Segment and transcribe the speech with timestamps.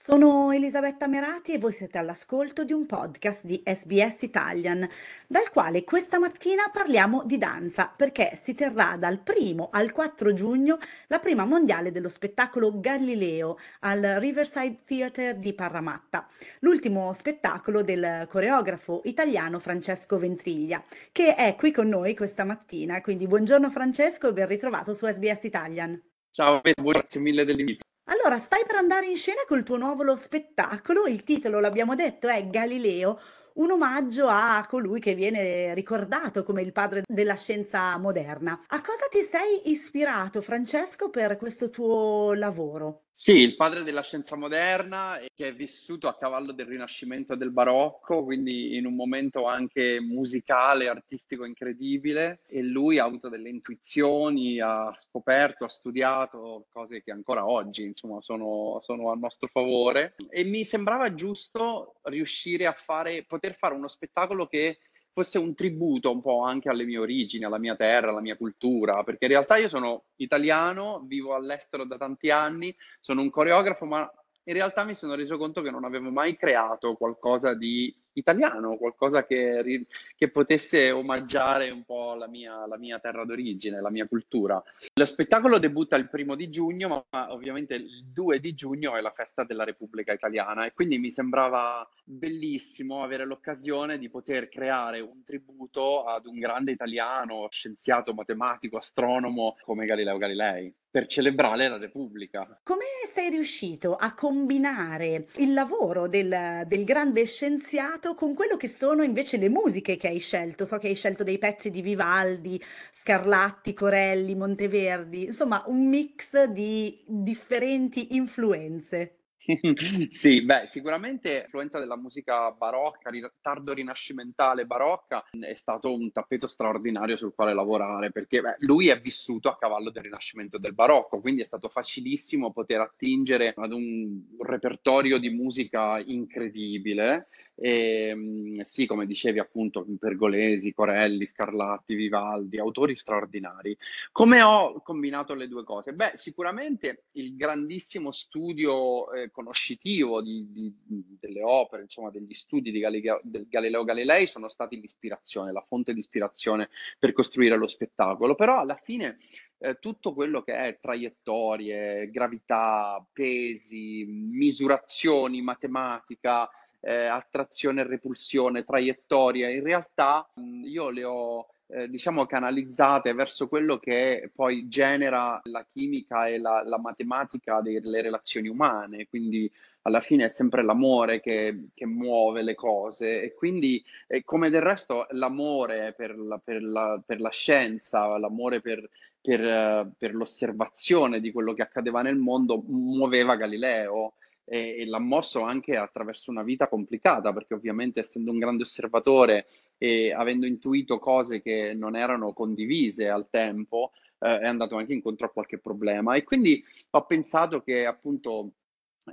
[0.00, 4.88] Sono Elisabetta Merati e voi siete all'ascolto di un podcast di SBS Italian,
[5.26, 10.78] dal quale questa mattina parliamo di danza, perché si terrà dal 1 al 4 giugno
[11.08, 16.26] la prima mondiale dello spettacolo Galileo al Riverside Theatre di Parramatta,
[16.60, 23.00] l'ultimo spettacolo del coreografo italiano Francesco Ventriglia, che è qui con noi questa mattina.
[23.02, 26.00] Quindi buongiorno Francesco e ben ritrovato su SBS Italian.
[26.30, 27.84] Ciao, grazie mille dell'invito.
[28.10, 32.46] Allora, stai per andare in scena col tuo nuovo spettacolo, il titolo, l'abbiamo detto, è
[32.48, 33.20] Galileo,
[33.58, 38.64] un omaggio a colui che viene ricordato come il padre della scienza moderna.
[38.68, 43.02] A cosa ti sei ispirato, Francesco, per questo tuo lavoro?
[43.18, 47.50] Sì, il padre della scienza moderna che è vissuto a cavallo del Rinascimento e del
[47.50, 54.60] Barocco, quindi in un momento anche musicale, artistico incredibile e lui ha avuto delle intuizioni,
[54.60, 60.44] ha scoperto, ha studiato cose che ancora oggi insomma sono, sono a nostro favore e
[60.44, 64.78] mi sembrava giusto riuscire a fare, poter fare uno spettacolo che
[65.12, 69.02] fosse un tributo un po' anche alle mie origini, alla mia terra, alla mia cultura,
[69.02, 74.08] perché in realtà io sono italiano, vivo all'estero da tanti anni, sono un coreografo, ma
[74.44, 79.24] in realtà mi sono reso conto che non avevo mai creato qualcosa di italiano, qualcosa
[79.24, 84.62] che, che potesse omaggiare un po' la mia, la mia, terra d'origine, la mia cultura.
[84.94, 89.10] Lo spettacolo debutta il primo di giugno, ma, ovviamente il 2 di giugno è la
[89.10, 95.24] festa della Repubblica Italiana e quindi mi sembrava bellissimo avere l'occasione di poter creare un
[95.24, 102.60] tributo ad un grande italiano, scienziato, matematico, astronomo come Galileo Galilei per celebrare la Repubblica.
[102.62, 109.02] Come sei riuscito a combinare il lavoro del, del grande scienziato con quello che sono
[109.02, 110.64] invece le musiche che hai scelto.
[110.64, 117.04] So che hai scelto dei pezzi di Vivaldi, Scarlatti, Corelli, Monteverdi, insomma un mix di
[117.06, 119.17] differenti influenze.
[120.08, 127.16] Sì, beh, sicuramente l'influenza della musica barocca, tardo rinascimentale barocca, è stato un tappeto straordinario
[127.16, 131.20] sul quale lavorare, perché beh, lui è vissuto a cavallo del rinascimento e del barocco,
[131.20, 137.28] quindi è stato facilissimo poter attingere ad un repertorio di musica incredibile.
[137.60, 143.76] E, ehm, sì, come dicevi appunto, Pergolesi, Corelli, Scarlatti, Vivaldi, autori straordinari.
[144.12, 145.92] Come ho combinato le due cose?
[145.92, 150.74] Beh, sicuramente il grandissimo studio eh, conoscitivo di, di,
[151.20, 155.92] delle opere, insomma, degli studi di Galileo, del Galileo Galilei sono stati l'ispirazione, la fonte
[155.92, 158.34] di ispirazione per costruire lo spettacolo.
[158.36, 159.18] Però alla fine
[159.58, 166.48] eh, tutto quello che è traiettorie, gravità, pesi, misurazioni, matematica,
[166.80, 173.46] eh, attrazione e repulsione, traiettoria, in realtà mh, io le ho eh, diciamo canalizzate verso
[173.46, 179.50] quello che poi genera la chimica e la, la matematica delle relazioni umane, quindi
[179.82, 183.22] alla fine è sempre l'amore che, che muove le cose.
[183.22, 188.60] E quindi eh, come del resto l'amore per la, per la, per la scienza, l'amore
[188.60, 188.88] per,
[189.20, 194.14] per, per l'osservazione di quello che accadeva nel mondo muoveva Galileo
[194.48, 199.46] e, e l'ha mosso anche attraverso una vita complicata, perché ovviamente essendo un grande osservatore
[199.76, 205.26] e avendo intuito cose che non erano condivise al tempo, eh, è andato anche incontro
[205.26, 206.14] a qualche problema.
[206.14, 208.52] E quindi ho pensato che appunto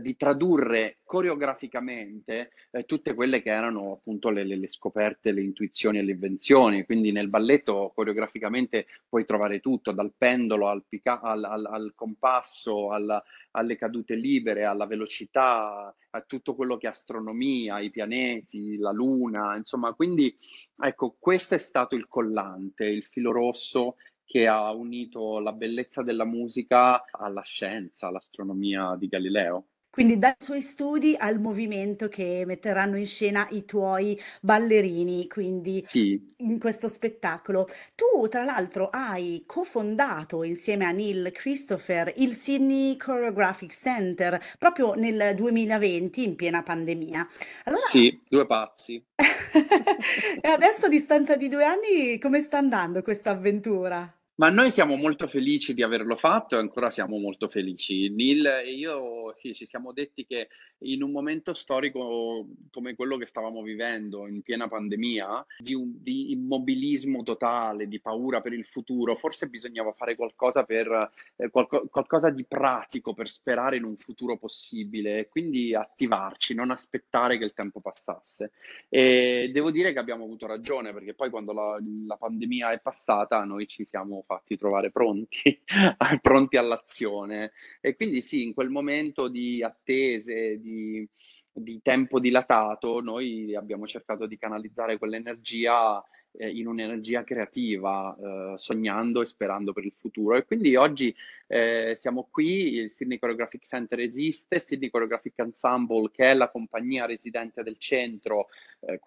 [0.00, 5.98] di tradurre coreograficamente eh, tutte quelle che erano appunto le, le, le, scoperte, le intuizioni
[5.98, 6.84] e le invenzioni.
[6.84, 12.90] Quindi nel balletto coreograficamente puoi trovare tutto, dal pendolo al, pica- al, al, al compasso,
[12.90, 18.92] alla, alle cadute libere, alla velocità, a tutto quello che è astronomia, i pianeti, la
[18.92, 20.36] luna, insomma, quindi
[20.78, 26.24] ecco, questo è stato il collante, il filo rosso che ha unito la bellezza della
[26.24, 29.68] musica alla scienza, all'astronomia di Galileo.
[29.96, 36.20] Quindi dai suoi studi al movimento che metteranno in scena i tuoi ballerini, quindi Sì.
[36.40, 37.66] in questo spettacolo.
[37.94, 45.34] Tu, tra l'altro, hai cofondato insieme a Neil Christopher il Sydney Choreographic Center proprio nel
[45.34, 47.26] 2020, in piena pandemia.
[47.64, 49.04] Allora, Sì, due pazzi.
[50.40, 54.15] e adesso a distanza di due anni, come sta andando questa avventura?
[54.38, 58.10] Ma noi siamo molto felici di averlo fatto e ancora siamo molto felici.
[58.10, 60.48] Neil e io sì, ci siamo detti che
[60.80, 66.32] in un momento storico come quello che stavamo vivendo, in piena pandemia, di, un, di
[66.32, 72.28] immobilismo totale, di paura per il futuro, forse bisognava fare qualcosa per eh, qualco, qualcosa
[72.28, 77.54] di pratico per sperare in un futuro possibile e quindi attivarci, non aspettare che il
[77.54, 78.52] tempo passasse.
[78.90, 83.42] E devo dire che abbiamo avuto ragione perché poi quando la, la pandemia è passata
[83.44, 85.62] noi ci siamo fatti trovare pronti,
[86.20, 87.52] pronti all'azione.
[87.80, 91.08] E quindi sì, in quel momento di attese, di,
[91.52, 96.02] di tempo dilatato, noi abbiamo cercato di canalizzare quell'energia
[96.38, 100.36] eh, in un'energia creativa, eh, sognando e sperando per il futuro.
[100.36, 101.14] E quindi oggi
[101.46, 107.06] eh, siamo qui, il Sydney Choreographic Center esiste, Sydney Choreographic Ensemble, che è la compagnia
[107.06, 108.48] residente del centro,
[108.80, 109.00] eh,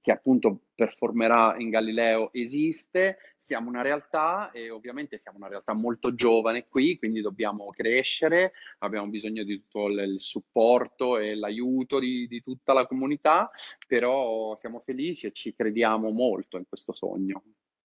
[0.00, 6.14] che appunto performerà in Galileo, esiste, siamo una realtà e ovviamente siamo una realtà molto
[6.14, 12.42] giovane qui, quindi dobbiamo crescere, abbiamo bisogno di tutto il supporto e l'aiuto di, di
[12.42, 13.50] tutta la comunità,
[13.86, 17.42] però siamo felici e ci crediamo molto in questo sogno.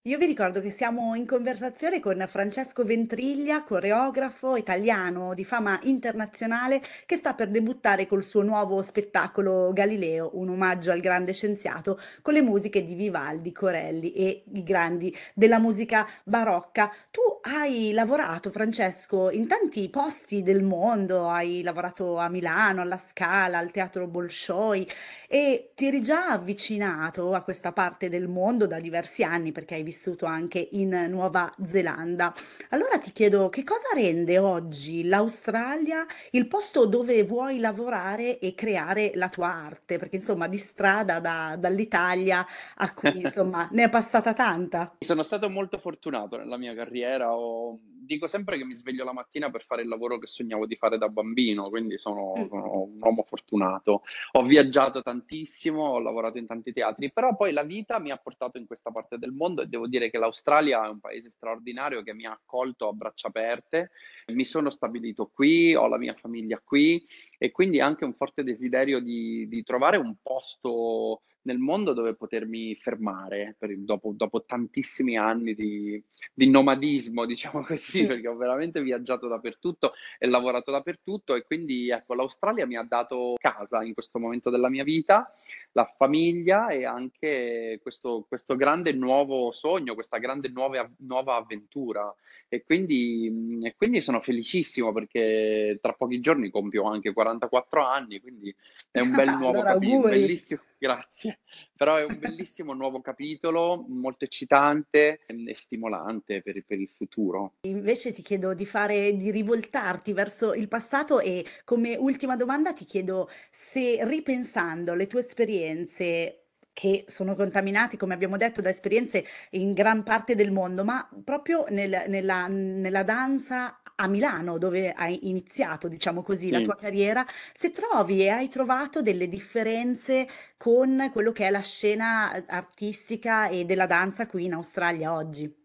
[0.08, 6.80] Io vi ricordo che siamo in conversazione con Francesco Ventriglia, coreografo italiano di fama internazionale,
[7.04, 12.32] che sta per debuttare col suo nuovo spettacolo Galileo, un omaggio al grande scienziato, con
[12.32, 16.90] le musiche di Vivaldi, Corelli e i grandi della musica barocca.
[17.10, 23.58] Tu hai lavorato, Francesco, in tanti posti del mondo, hai lavorato a Milano, alla Scala,
[23.58, 24.88] al Teatro Bolshoi
[25.28, 29.82] e ti eri già avvicinato a questa parte del mondo da diversi anni perché hai
[29.82, 29.96] vissuto
[30.26, 32.32] anche in Nuova Zelanda.
[32.70, 39.12] Allora ti chiedo che cosa rende oggi l'Australia il posto dove vuoi lavorare e creare
[39.14, 39.98] la tua arte?
[39.98, 42.46] Perché insomma di strada da- dall'Italia
[42.76, 44.94] a qui insomma ne è passata tanta.
[45.00, 47.78] Sono stato molto fortunato nella mia carriera, ho
[48.08, 50.96] dico sempre che mi sveglio la mattina per fare il lavoro che sognavo di fare
[50.96, 52.48] da bambino, quindi sono, Mm.
[52.48, 54.02] sono un uomo fortunato.
[54.32, 58.58] Ho viaggiato tantissimo, ho lavorato in tanti teatri, però poi la vita mi ha portato
[58.58, 62.14] in questa parte del mondo e devo dire che l'Australia è un paese straordinario che
[62.14, 63.90] mi ha accolto a braccia aperte.
[64.28, 67.04] Mi sono stabilito qui, ho la mia famiglia qui
[67.36, 72.74] e quindi anche un forte desiderio di, di trovare un posto nel mondo dove potermi
[72.74, 76.02] fermare dopo, dopo tantissimi anni di,
[76.34, 78.06] di nomadismo, diciamo così, Sì.
[78.06, 83.34] perché ho veramente viaggiato dappertutto e lavorato dappertutto e quindi ecco, l'Australia mi ha dato
[83.38, 85.32] casa in questo momento della mia vita,
[85.72, 92.12] la famiglia e anche questo, questo grande nuovo sogno, questa grande nuova, nuova avventura.
[92.48, 98.54] E quindi, e quindi sono felicissimo perché tra pochi giorni compio anche 44 anni, quindi
[98.90, 101.40] è un bel nuovo Allora, capitolo, bellissimo, grazie,
[101.76, 107.54] però è un bellissimo nuovo capitolo, molto eccitante e stimolante per, per il futuro.
[107.62, 112.84] Invece ti chiedo di fare, di rivoltarti verso il passato e come ultima domanda ti
[112.84, 116.47] chiedo se ripensando alle tue esperienze
[116.78, 121.64] che sono contaminati, come abbiamo detto, da esperienze in gran parte del mondo, ma proprio
[121.70, 126.78] nel- nella, nella danza a Milano, dove hai iniziato, diciamo così, la tua Sì.
[126.78, 133.48] carriera, se trovi e hai trovato delle differenze con quello che è la scena artistica
[133.48, 135.57] e della danza qui in Australia oggi.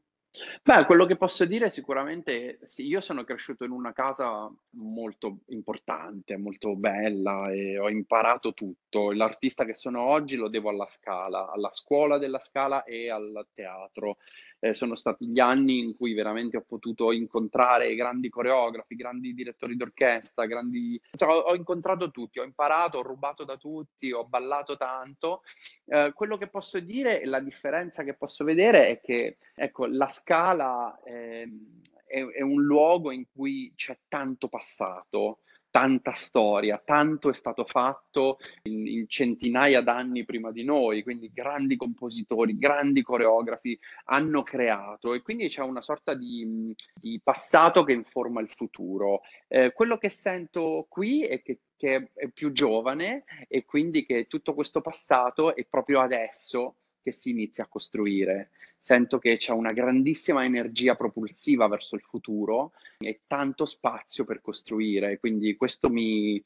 [0.64, 6.38] Beh, quello che posso dire sicuramente, sì, io sono cresciuto in una casa molto importante,
[6.38, 9.12] molto bella e ho imparato tutto.
[9.12, 14.18] L'artista che sono oggi lo devo alla Scala, alla scuola della Scala e al teatro.
[14.64, 19.76] Eh, sono stati gli anni in cui veramente ho potuto incontrare grandi coreografi, grandi direttori
[19.76, 20.98] d'orchestra, grandi...
[21.18, 25.42] cioè, ho, ho incontrato tutti, ho imparato, ho rubato da tutti, ho ballato tanto.
[25.88, 30.08] Eh, quello che posso dire e la differenza che posso vedere è che, ecco, la
[30.08, 35.40] Scala ehm, è, è un luogo in cui c'è tanto passato,
[35.74, 38.38] tanta storia, tanto è stato fatto
[38.70, 45.24] in, in centinaia d'anni prima di noi, quindi grandi compositori, grandi coreografi hanno creato e
[45.24, 49.22] quindi c'è una sorta di, di passato che informa il futuro.
[49.48, 54.54] Eh, quello che sento qui è che, che è più giovane e quindi che tutto
[54.54, 58.50] questo passato è proprio adesso che si inizia a costruire.
[58.80, 65.20] Sento che c'è una grandissima energia propulsiva verso il futuro e tanto spazio per costruire,
[65.20, 66.44] quindi questo mi,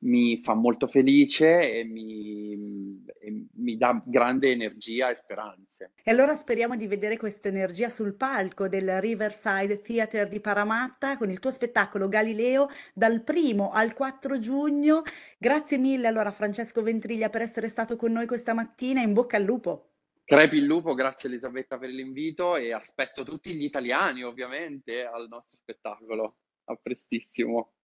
[0.00, 5.92] mi fa molto felice e mi, e mi dà grande energia e speranze.
[6.02, 11.30] E allora speriamo di vedere questa energia sul palco del Riverside Theatre di Paramatta con
[11.30, 15.02] il tuo spettacolo Galileo dal primo al 4 giugno.
[15.38, 19.00] Grazie mille allora Francesco Ventriglia per essere stato con noi questa mattina.
[19.00, 19.90] In bocca al lupo.
[20.28, 25.56] Crepi il lupo, grazie Elisabetta per l'invito e aspetto tutti gli italiani ovviamente al nostro
[25.56, 26.38] spettacolo.
[26.64, 27.74] A prestissimo.